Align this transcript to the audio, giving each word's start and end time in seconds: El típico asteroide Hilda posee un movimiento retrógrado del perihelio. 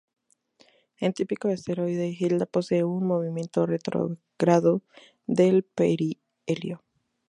El 0.97 1.13
típico 1.13 1.49
asteroide 1.49 2.07
Hilda 2.19 2.47
posee 2.47 2.83
un 2.83 3.05
movimiento 3.05 3.67
retrógrado 3.67 4.81
del 5.27 5.61
perihelio. 5.61 6.83